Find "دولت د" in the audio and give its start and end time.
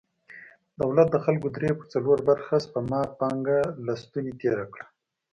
0.81-1.17